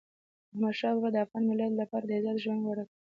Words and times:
احمدشاه 0.51 0.93
بابا 0.95 1.09
د 1.13 1.17
افغان 1.25 1.43
ملت 1.49 1.73
لپاره 1.81 2.05
د 2.05 2.11
عزت 2.17 2.37
ژوند 2.43 2.61
غوره 2.65 2.83
کړ. 2.87 2.93